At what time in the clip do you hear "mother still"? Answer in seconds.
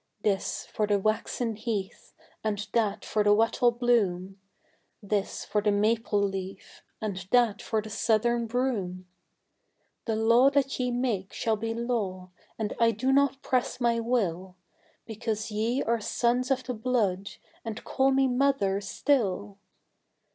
18.27-19.59